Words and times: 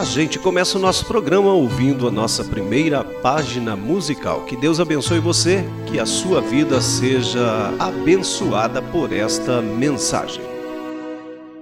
A 0.00 0.04
gente 0.04 0.38
começa 0.38 0.78
o 0.78 0.80
nosso 0.80 1.04
programa 1.04 1.52
ouvindo 1.52 2.08
a 2.08 2.10
nossa 2.10 2.42
primeira 2.42 3.04
página 3.04 3.76
musical. 3.76 4.46
Que 4.46 4.56
Deus 4.56 4.80
abençoe 4.80 5.18
você, 5.18 5.62
que 5.84 6.00
a 6.00 6.06
sua 6.06 6.40
vida 6.40 6.80
seja 6.80 7.70
abençoada 7.78 8.80
por 8.80 9.12
esta 9.12 9.60
mensagem. 9.60 10.42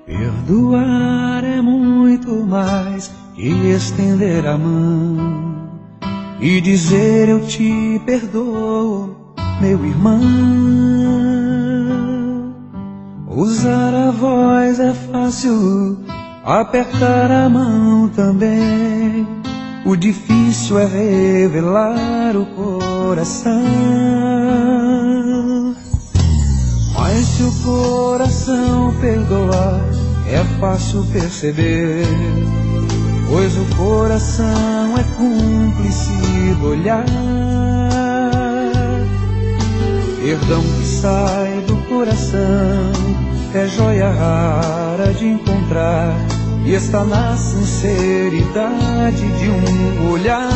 Perdoar 0.06 1.42
é 1.42 1.60
muito 1.60 2.30
mais 2.46 3.10
que 3.34 3.48
estender 3.70 4.46
a 4.46 4.56
mão 4.56 5.80
e 6.40 6.60
dizer 6.60 7.28
eu 7.28 7.44
te 7.44 8.00
perdoo, 8.06 9.34
meu 9.60 9.84
irmão. 9.84 10.20
Usar 13.26 13.92
a 13.92 14.12
voz 14.12 14.78
é 14.78 14.94
fácil, 14.94 15.98
apertar 16.48 17.30
a 17.30 17.48
mão 17.48 18.08
também. 18.08 19.26
O 19.84 19.94
difícil 19.94 20.78
é 20.78 20.86
revelar 20.86 22.34
o 22.36 22.46
coração. 22.46 23.52
Mas 26.94 27.26
se 27.26 27.42
o 27.42 27.52
coração 27.62 28.94
perdoar, 29.00 29.80
é 30.26 30.42
fácil 30.58 31.04
perceber, 31.12 32.06
pois 33.28 33.56
o 33.56 33.64
coração 33.76 34.96
é 34.98 35.04
cúmplice 35.16 36.54
do 36.60 36.68
olhar. 36.70 37.04
Perdão 40.22 40.62
que 40.62 40.86
sai 40.86 41.64
do 41.66 41.76
coração 41.88 43.18
é 43.54 43.66
joia 43.66 44.10
rara 44.10 45.12
de 45.14 45.26
encontrar 45.26 46.37
está 46.72 47.04
na 47.04 47.36
sinceridade 47.36 49.16
de 49.38 49.50
um 49.50 50.10
olhar. 50.10 50.48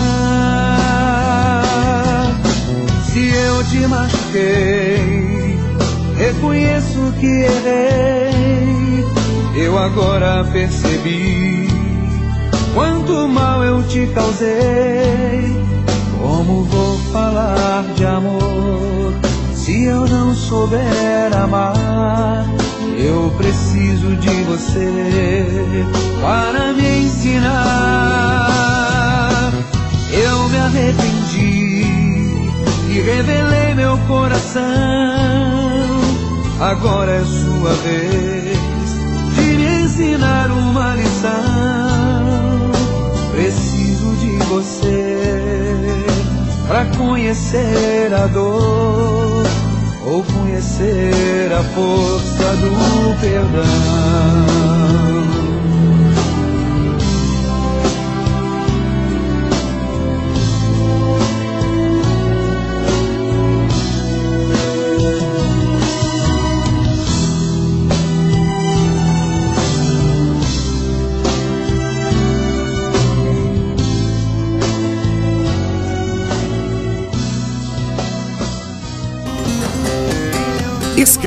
Se 3.05 3.29
eu 3.29 3.65
te 3.65 3.87
machuquei, 3.87 5.59
reconheço 6.17 7.13
que 7.21 7.27
errei 7.27 8.53
eu 9.55 9.79
agora 9.79 10.45
percebi 10.51 11.69
quanto 12.75 13.29
mal 13.29 13.63
eu 13.63 13.83
te 13.87 14.07
causei. 14.09 15.63
Como 16.21 16.65
vou 16.65 16.99
falar 17.13 17.85
de 17.95 18.05
amor 18.05 19.13
se 19.55 19.85
eu 19.85 20.07
não 20.07 20.35
souber 20.35 21.37
amar? 21.37 22.47
Eu 22.99 23.33
preciso 23.37 24.17
de 24.17 24.43
você 24.45 25.85
para 26.21 26.73
me 26.73 27.05
ensinar. 27.05 28.53
Eu 30.13 30.49
me 30.49 30.59
arrependi 30.59 31.85
e 32.89 33.01
revelei 33.01 33.75
meu 33.75 33.99
coração. 34.07 34.63
Agora 36.61 37.13
é 37.13 37.25
sua 37.25 37.75
vez 37.85 38.73
ensinar 40.03 40.51
uma 40.51 40.95
lição. 40.95 41.31
Preciso 43.31 44.17
de 44.17 44.37
você 44.47 45.19
para 46.67 46.87
conhecer 46.97 48.13
a 48.15 48.27
dor 48.27 48.82
ou 50.13 50.23
conhecer 50.25 51.51
a 51.53 51.63
força 51.75 52.57
do 52.57 53.21
perdão. 53.21 53.63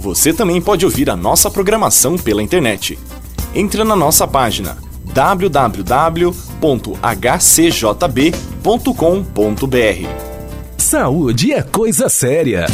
Você 0.00 0.32
também 0.32 0.62
pode 0.62 0.86
ouvir 0.86 1.10
a 1.10 1.16
nossa 1.16 1.50
programação 1.50 2.16
pela 2.16 2.42
internet. 2.42 2.98
Entre 3.54 3.84
na 3.84 3.94
nossa 3.94 4.26
página 4.26 4.78
www.hcjb.com.br. 5.12 6.20
Saúde 10.78 11.52
é 11.52 11.62
coisa 11.62 12.08
séria. 12.08 12.64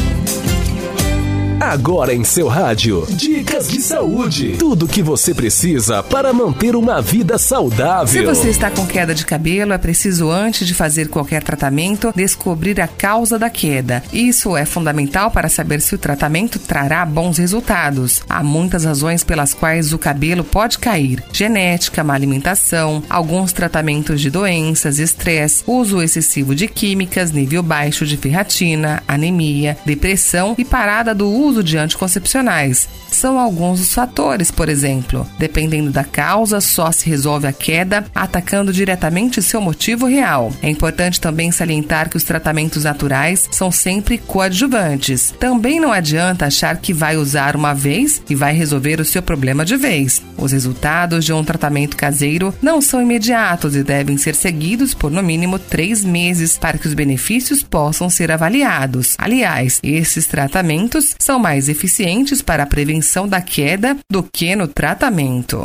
Agora 1.67 2.15
em 2.15 2.23
seu 2.23 2.47
rádio, 2.47 3.05
dicas 3.11 3.67
de 3.67 3.81
saúde. 3.81 4.55
Tudo 4.57 4.87
que 4.87 5.03
você 5.03 5.35
precisa 5.35 6.01
para 6.01 6.33
manter 6.33 6.77
uma 6.77 7.03
vida 7.03 7.39
saudável. 7.39 8.07
Se 8.07 8.23
você 8.25 8.51
está 8.51 8.71
com 8.71 8.87
queda 8.87 9.13
de 9.13 9.27
cabelo, 9.27 9.73
é 9.73 9.79
preciso 9.79 10.31
antes 10.31 10.65
de 10.65 10.73
fazer 10.73 11.09
qualquer 11.09 11.43
tratamento 11.43 12.13
descobrir 12.15 12.81
a 12.81 12.87
causa 12.87 13.37
da 13.37 13.51
queda. 13.51 14.01
Isso 14.13 14.57
é 14.57 14.65
fundamental 14.65 15.29
para 15.33 15.49
saber 15.49 15.81
se 15.81 15.93
o 15.93 15.99
tratamento 15.99 16.61
trará 16.61 17.05
bons 17.05 17.37
resultados. 17.37 18.23
Há 18.29 18.45
muitas 18.45 18.85
razões 18.85 19.25
pelas 19.25 19.53
quais 19.53 19.93
o 19.93 19.99
cabelo 19.99 20.45
pode 20.45 20.79
cair: 20.79 21.21
genética, 21.33 22.05
má 22.05 22.15
alimentação, 22.15 23.03
alguns 23.11 23.53
tratamentos 23.53 24.21
de 24.21 24.31
doenças, 24.31 25.01
estresse, 25.01 25.65
uso 25.67 26.01
excessivo 26.01 26.55
de 26.55 26.69
químicas, 26.69 27.33
nível 27.33 27.65
baixo 27.65 28.07
de 28.07 28.17
ferratina, 28.17 29.03
anemia, 29.09 29.77
depressão 29.85 30.55
e 30.57 30.65
parada 30.65 31.13
do 31.13 31.29
uso 31.29 31.56
uso 31.57 31.65
de 31.65 31.79
anticoncepcionais. 31.79 32.89
São 33.11 33.39
alguns 33.39 33.81
dos 33.81 33.95
fatores, 33.95 34.51
por 34.51 34.69
exemplo. 34.69 35.27
Dependendo 35.39 35.91
da 35.91 36.05
causa, 36.05 36.61
só 36.61 36.93
se 36.93 37.09
resolve 37.09 37.47
a 37.47 37.53
queda 37.53 38.05
atacando 38.15 38.73
diretamente 38.73 39.41
seu 39.41 39.61
motivo 39.61 40.07
real. 40.07 40.53
É 40.63 40.69
importante 40.69 41.21
também 41.21 41.51
salientar 41.51 42.11
que 42.11 42.17
os 42.17 42.25
tratamentos 42.25 42.85
naturais 42.85 43.49
são 43.51 43.71
sempre 43.71 44.19
coadjuvantes. 44.19 45.35
Também 45.39 45.81
não 45.81 45.93
adianta 45.93 46.47
achar 46.47 46.77
que 46.77 46.93
vai 46.93 47.17
usar 47.17 47.57
uma 47.57 47.73
vez 47.73 48.21
e 48.29 48.35
vai 48.35 48.53
resolver 48.53 49.01
o 49.01 49.05
seu 49.05 49.23
problema 49.23 49.65
de 49.65 49.77
vez. 49.77 50.23
Os 50.37 50.53
resultados 50.53 51.25
de 51.25 51.33
um 51.33 51.45
tratamento 51.45 51.97
caseiro 51.97 52.55
não 52.61 52.83
são 52.83 53.01
imediatos 53.01 53.75
e 53.75 53.83
devem 53.83 54.19
ser 54.19 54.35
seguidos 54.35 54.93
por 54.93 55.11
no 55.11 55.23
mínimo 55.23 55.59
três 55.59 56.05
meses 56.05 56.59
para 56.59 56.77
que 56.77 56.87
os 56.87 56.95
benefícios 56.95 57.63
possam 57.63 58.11
ser 58.11 58.31
avaliados. 58.31 59.15
Aliás, 59.19 59.81
esses 59.83 60.27
tratamentos 60.27 61.15
são 61.19 61.39
mais 61.47 61.69
eficientes 61.69 62.43
para 62.43 62.65
a 62.65 62.67
prevenção 62.67 63.29
da 63.29 63.41
queda 63.41 63.97
do 64.11 64.21
que 64.21 64.57
no 64.57 64.67
tratamento. 64.67 65.65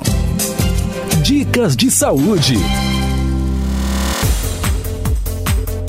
Dicas 1.23 1.75
de 1.75 1.89
saúde. 1.89 2.53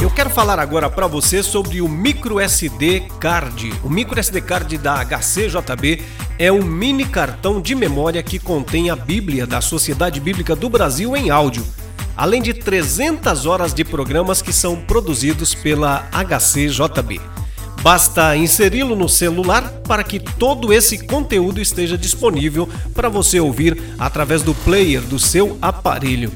Eu 0.01 0.11
quero 0.11 0.31
falar 0.31 0.59
agora 0.59 0.89
para 0.89 1.07
você 1.07 1.43
sobre 1.43 1.83
o 1.83 1.89
micro 1.91 2.41
SD 2.41 3.03
Card. 3.21 3.71
O 3.85 3.91
micro 3.91 4.19
SD 4.19 4.41
Card 4.41 4.79
da 4.79 5.05
HCJB 5.05 6.03
é 6.39 6.51
um 6.51 6.63
mini 6.63 7.05
cartão 7.05 7.61
de 7.61 7.75
memória 7.75 8.23
que 8.23 8.39
contém 8.39 8.89
a 8.89 8.97
Bíblia 8.97 9.47
da 9.47 9.61
Sociedade 9.61 10.21
Bíblica 10.21 10.57
do 10.57 10.71
Brasil 10.71 11.15
em 11.15 11.29
áudio, 11.29 11.67
além 12.17 12.41
de 12.41 12.55
300 12.55 13.45
horas 13.45 13.75
de 13.75 13.85
programas 13.85 14.41
que 14.41 14.55
são 14.55 14.75
produzidos 14.75 15.55
pela 15.55 16.09
HCJB. 16.13 17.42
Basta 17.83 18.37
inseri-lo 18.37 18.95
no 18.95 19.09
celular 19.09 19.69
para 19.89 20.05
que 20.05 20.21
todo 20.21 20.73
esse 20.73 21.05
conteúdo 21.05 21.61
esteja 21.61 21.99
disponível 21.99 22.69
para 22.95 23.09
você 23.09 23.41
ouvir 23.41 23.77
através 23.99 24.41
do 24.41 24.55
player 24.55 25.01
do 25.01 25.19
seu 25.19 25.59
aparelho. 25.61 26.31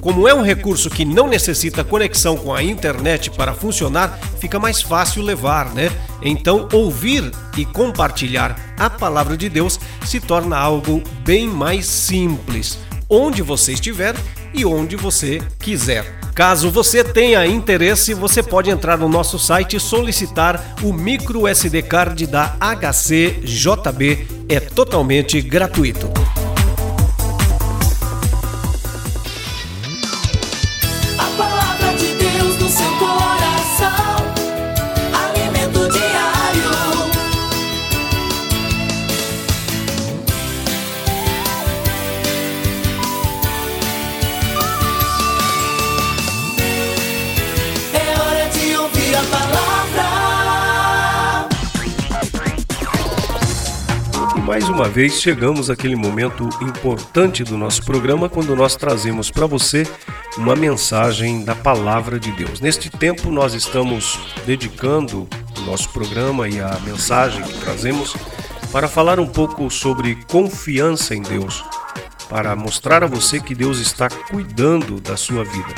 Como 0.00 0.28
é 0.28 0.34
um 0.34 0.42
recurso 0.42 0.88
que 0.88 1.04
não 1.04 1.28
necessita 1.28 1.82
conexão 1.82 2.36
com 2.36 2.54
a 2.54 2.62
internet 2.62 3.30
para 3.30 3.52
funcionar, 3.52 4.16
fica 4.40 4.60
mais 4.60 4.80
fácil 4.80 5.22
levar, 5.22 5.74
né? 5.74 5.90
Então, 6.22 6.68
ouvir 6.72 7.30
e 7.56 7.64
compartilhar 7.64 8.74
a 8.78 8.88
palavra 8.88 9.36
de 9.36 9.48
Deus 9.48 9.80
se 10.04 10.20
torna 10.20 10.56
algo 10.56 11.02
bem 11.24 11.48
mais 11.48 11.86
simples, 11.86 12.78
onde 13.08 13.42
você 13.42 13.72
estiver 13.72 14.14
e 14.54 14.64
onde 14.64 14.94
você 14.94 15.40
quiser. 15.58 16.21
Caso 16.34 16.70
você 16.70 17.04
tenha 17.04 17.46
interesse, 17.46 18.14
você 18.14 18.42
pode 18.42 18.70
entrar 18.70 18.96
no 18.96 19.08
nosso 19.08 19.38
site 19.38 19.76
e 19.76 19.80
solicitar 19.80 20.76
o 20.82 20.92
micro 20.92 21.46
SD 21.46 21.82
card 21.82 22.26
da 22.26 22.56
HCJB. 22.58 24.26
É 24.48 24.58
totalmente 24.58 25.40
gratuito. 25.42 26.10
Mais 54.52 54.68
uma 54.68 54.86
vez 54.86 55.18
chegamos 55.18 55.70
àquele 55.70 55.96
momento 55.96 56.46
importante 56.60 57.42
do 57.42 57.56
nosso 57.56 57.82
programa 57.86 58.28
quando 58.28 58.54
nós 58.54 58.76
trazemos 58.76 59.30
para 59.30 59.46
você 59.46 59.86
uma 60.36 60.54
mensagem 60.54 61.42
da 61.42 61.54
palavra 61.54 62.20
de 62.20 62.30
Deus. 62.32 62.60
Neste 62.60 62.90
tempo 62.90 63.30
nós 63.30 63.54
estamos 63.54 64.20
dedicando 64.44 65.26
o 65.56 65.60
nosso 65.62 65.88
programa 65.88 66.50
e 66.50 66.60
a 66.60 66.78
mensagem 66.84 67.42
que 67.42 67.60
trazemos 67.60 68.14
para 68.70 68.88
falar 68.88 69.18
um 69.18 69.26
pouco 69.26 69.70
sobre 69.70 70.16
confiança 70.30 71.14
em 71.14 71.22
Deus, 71.22 71.64
para 72.28 72.54
mostrar 72.54 73.02
a 73.02 73.06
você 73.06 73.40
que 73.40 73.54
Deus 73.54 73.78
está 73.78 74.10
cuidando 74.10 75.00
da 75.00 75.16
sua 75.16 75.44
vida. 75.44 75.74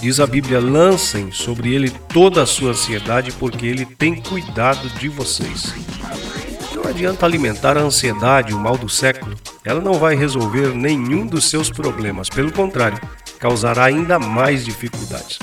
Diz 0.00 0.20
a 0.20 0.26
Bíblia: 0.26 0.58
lancem 0.58 1.30
sobre 1.32 1.74
ele 1.74 1.90
toda 1.90 2.44
a 2.44 2.46
sua 2.46 2.70
ansiedade, 2.70 3.30
porque 3.32 3.66
ele 3.66 3.84
tem 3.84 4.14
cuidado 4.22 4.88
de 4.88 5.10
vocês. 5.10 5.99
Não 6.82 6.90
adianta 6.90 7.26
alimentar 7.26 7.76
a 7.76 7.82
ansiedade, 7.82 8.54
o 8.54 8.58
mal 8.58 8.76
do 8.76 8.88
século. 8.88 9.36
Ela 9.64 9.80
não 9.80 9.94
vai 9.94 10.16
resolver 10.16 10.74
nenhum 10.74 11.26
dos 11.26 11.48
seus 11.48 11.70
problemas, 11.70 12.28
pelo 12.28 12.50
contrário, 12.50 12.98
causará 13.38 13.84
ainda 13.84 14.18
mais 14.18 14.64
dificuldades. 14.64 15.38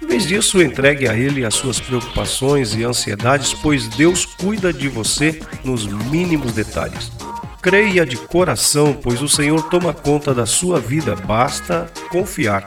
Em 0.00 0.06
vez 0.06 0.26
disso, 0.26 0.62
entregue 0.62 1.06
a 1.08 1.14
Ele 1.14 1.44
as 1.44 1.54
suas 1.54 1.78
preocupações 1.78 2.74
e 2.74 2.84
ansiedades, 2.84 3.52
pois 3.52 3.88
Deus 3.88 4.24
cuida 4.24 4.72
de 4.72 4.88
você 4.88 5.42
nos 5.64 5.84
mínimos 5.86 6.52
detalhes. 6.52 7.12
Creia 7.60 8.06
de 8.06 8.16
coração, 8.16 8.94
pois 8.94 9.20
o 9.20 9.28
Senhor 9.28 9.60
toma 9.68 9.92
conta 9.92 10.32
da 10.32 10.46
sua 10.46 10.80
vida, 10.80 11.14
basta 11.14 11.90
confiar. 12.08 12.64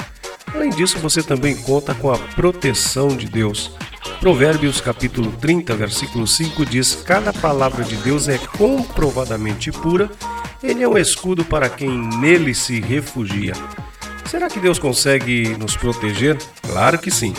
Além 0.54 0.70
disso, 0.70 1.00
você 1.00 1.24
também 1.24 1.56
conta 1.56 1.96
com 1.96 2.12
a 2.12 2.20
proteção 2.20 3.08
de 3.08 3.26
Deus. 3.26 3.72
Provérbios 4.20 4.80
capítulo 4.80 5.32
30, 5.32 5.76
versículo 5.76 6.28
5 6.28 6.66
diz: 6.66 6.96
Cada 6.96 7.34
palavra 7.34 7.84
de 7.84 7.96
Deus 7.98 8.28
é 8.28 8.38
comprovadamente 8.38 9.72
pura, 9.72 10.10
ele 10.62 10.84
é 10.84 10.88
um 10.88 10.98
escudo 10.98 11.44
para 11.44 11.70
quem 11.70 11.90
nele 11.90 12.54
se 12.54 12.80
refugia. 12.80 13.54
Será 14.26 14.48
que 14.48 14.60
Deus 14.60 14.80
consegue 14.80 15.58
nos 15.58 15.76
proteger? 15.76 16.38
Claro 16.62 17.00
que 17.00 17.12
sim. 17.12 17.34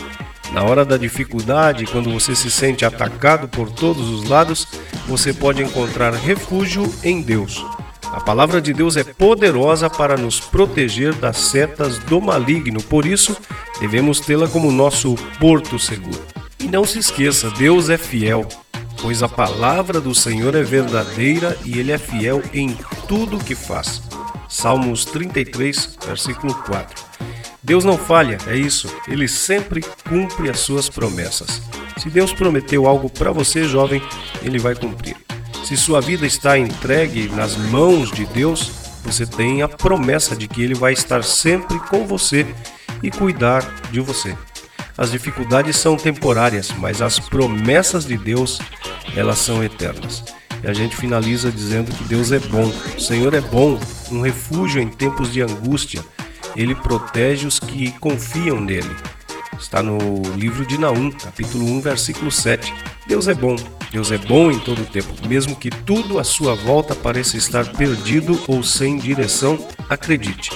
Na 0.52 0.64
hora 0.64 0.84
da 0.84 0.96
dificuldade, 0.96 1.86
quando 1.86 2.10
você 2.10 2.34
se 2.34 2.50
sente 2.50 2.84
atacado 2.84 3.48
por 3.48 3.70
todos 3.70 4.10
os 4.10 4.28
lados, 4.28 4.66
você 5.06 5.32
pode 5.32 5.62
encontrar 5.62 6.12
refúgio 6.12 6.92
em 7.02 7.22
Deus. 7.22 7.64
A 8.12 8.20
palavra 8.20 8.60
de 8.60 8.74
Deus 8.74 8.96
é 8.98 9.04
poderosa 9.04 9.88
para 9.88 10.18
nos 10.18 10.38
proteger 10.38 11.14
das 11.14 11.38
setas 11.38 11.96
do 11.98 12.20
maligno, 12.20 12.82
por 12.82 13.06
isso 13.06 13.34
devemos 13.80 14.20
tê-la 14.20 14.46
como 14.46 14.70
nosso 14.70 15.14
porto 15.40 15.78
seguro. 15.78 16.20
E 16.62 16.68
não 16.68 16.84
se 16.84 17.00
esqueça, 17.00 17.50
Deus 17.50 17.90
é 17.90 17.98
fiel, 17.98 18.46
pois 19.00 19.20
a 19.20 19.28
palavra 19.28 20.00
do 20.00 20.14
Senhor 20.14 20.54
é 20.54 20.62
verdadeira 20.62 21.58
e 21.64 21.76
ele 21.80 21.90
é 21.90 21.98
fiel 21.98 22.40
em 22.54 22.76
tudo 23.08 23.36
o 23.36 23.44
que 23.44 23.56
faz. 23.56 24.00
Salmos 24.48 25.04
33, 25.04 25.98
versículo 26.06 26.54
4. 26.54 27.04
Deus 27.60 27.84
não 27.84 27.98
falha, 27.98 28.38
é 28.46 28.56
isso, 28.56 28.88
ele 29.08 29.26
sempre 29.26 29.84
cumpre 30.08 30.48
as 30.48 30.60
suas 30.60 30.88
promessas. 30.88 31.60
Se 31.98 32.08
Deus 32.08 32.32
prometeu 32.32 32.86
algo 32.86 33.10
para 33.10 33.32
você, 33.32 33.64
jovem, 33.64 34.00
ele 34.40 34.60
vai 34.60 34.76
cumprir. 34.76 35.16
Se 35.64 35.76
sua 35.76 36.00
vida 36.00 36.24
está 36.24 36.56
entregue 36.56 37.28
nas 37.28 37.56
mãos 37.56 38.12
de 38.12 38.24
Deus, 38.26 38.70
você 39.04 39.26
tem 39.26 39.62
a 39.62 39.68
promessa 39.68 40.36
de 40.36 40.46
que 40.46 40.62
ele 40.62 40.74
vai 40.74 40.92
estar 40.92 41.24
sempre 41.24 41.80
com 41.80 42.06
você 42.06 42.46
e 43.02 43.10
cuidar 43.10 43.62
de 43.90 43.98
você. 43.98 44.36
As 44.96 45.10
dificuldades 45.10 45.76
são 45.76 45.96
temporárias, 45.96 46.70
mas 46.78 47.00
as 47.00 47.18
promessas 47.18 48.04
de 48.04 48.16
Deus, 48.16 48.60
elas 49.16 49.38
são 49.38 49.64
eternas. 49.64 50.22
E 50.62 50.68
a 50.68 50.72
gente 50.72 50.94
finaliza 50.94 51.50
dizendo 51.50 51.90
que 51.96 52.04
Deus 52.04 52.30
é 52.30 52.38
bom, 52.38 52.70
o 52.96 53.00
Senhor 53.00 53.34
é 53.34 53.40
bom, 53.40 53.80
um 54.10 54.20
refúgio 54.20 54.80
em 54.80 54.88
tempos 54.88 55.32
de 55.32 55.40
angústia. 55.40 56.04
Ele 56.54 56.74
protege 56.74 57.46
os 57.46 57.58
que 57.58 57.90
confiam 57.92 58.60
nele. 58.60 58.94
Está 59.58 59.82
no 59.82 59.98
livro 60.36 60.66
de 60.66 60.78
Naum, 60.78 61.10
capítulo 61.10 61.64
1, 61.64 61.80
versículo 61.80 62.30
7. 62.30 62.72
Deus 63.06 63.28
é 63.28 63.34
bom, 63.34 63.56
Deus 63.90 64.12
é 64.12 64.18
bom 64.18 64.50
em 64.50 64.58
todo 64.58 64.82
o 64.82 64.86
tempo, 64.86 65.12
mesmo 65.26 65.56
que 65.56 65.70
tudo 65.70 66.18
à 66.18 66.24
sua 66.24 66.54
volta 66.54 66.94
pareça 66.94 67.36
estar 67.36 67.66
perdido 67.72 68.40
ou 68.46 68.62
sem 68.62 68.96
direção, 68.96 69.58
acredite. 69.88 70.50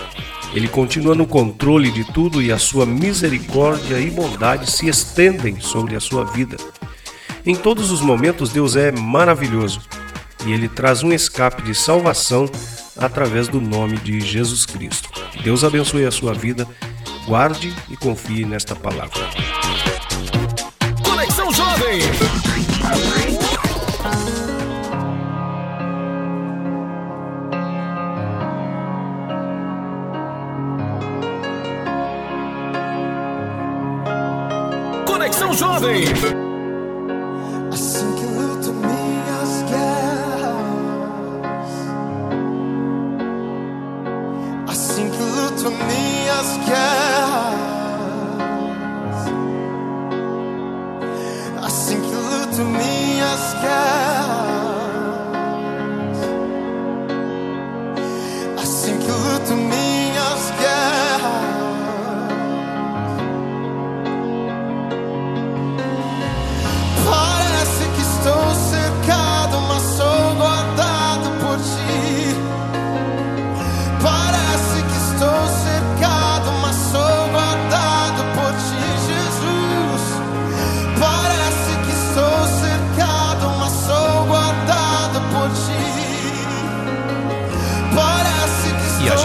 Ele 0.55 0.69
continua 0.69 1.15
no 1.15 1.27
controle 1.27 1.91
de 1.91 2.05
tudo 2.05 2.41
e 2.41 2.51
a 2.51 2.59
sua 2.59 2.87
misericórdia 2.87 3.99
e 3.99 4.11
bondade 4.11 4.71
se 4.71 4.89
estendem 4.89 5.61
sobre 5.61 5.97
a 5.97 6.01
sua 6.01 6.25
vida. 6.25 6.57
Em 7.45 7.55
todos 7.55 7.91
os 7.91 8.01
momentos, 8.01 8.51
Deus 8.51 8.75
é 8.75 8.91
maravilhoso 8.91 9.81
e 10.47 10.53
ele 10.53 10.69
traz 10.69 11.03
um 11.03 11.13
escape 11.13 11.63
de 11.63 11.75
salvação 11.75 12.49
através 12.97 13.49
do 13.49 13.61
nome 13.61 13.97
de 13.99 14.21
Jesus 14.21 14.65
Cristo. 14.65 15.09
Deus 15.43 15.63
abençoe 15.63 16.07
a 16.07 16.11
sua 16.11 16.33
vida, 16.33 16.67
guarde 17.27 17.75
e 17.91 17.97
confie 17.97 18.45
nesta 18.45 18.75
palavra. 18.75 19.29
Conexão 21.05 21.53
Jovem. 21.53 22.01
Conexão 35.59 36.46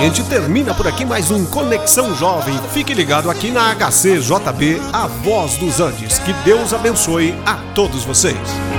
gente 0.02 0.24
termina 0.24 0.74
por 0.74 0.88
aqui 0.88 1.06
mais 1.06 1.30
um 1.30 1.46
Conexão 1.46 2.16
Jovem. 2.16 2.58
Fique 2.74 2.92
ligado 2.92 3.30
aqui 3.30 3.52
na 3.52 3.72
HCJB, 3.76 4.82
a 4.92 5.06
voz 5.06 5.58
dos 5.58 5.80
Andes. 5.80 6.18
Que 6.18 6.34
Deus 6.44 6.74
abençoe 6.74 7.36
a 7.46 7.56
todos 7.76 8.04
vocês. 8.04 8.71